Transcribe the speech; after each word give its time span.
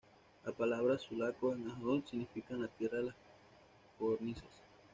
La 0.43 0.51
palabra 0.51 0.97
"sulaco" 0.97 1.53
en 1.53 1.63
náhuatl 1.67 2.07
significa 2.09 2.55
"En 2.55 2.63
la 2.63 2.67
tierra 2.69 2.97
de 2.97 3.03
las 3.03 3.15
codornices". 3.99 4.63